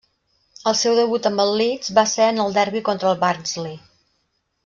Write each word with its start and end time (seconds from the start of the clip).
El 0.69 0.75
seu 0.79 0.95
debut 0.99 1.27
amb 1.29 1.43
el 1.43 1.51
Leeds 1.59 1.91
va 1.99 2.05
ser 2.13 2.31
en 2.31 2.43
el 2.47 2.57
derbi 2.57 2.83
contra 2.89 3.11
el 3.13 3.21
Barnsley. 3.27 3.79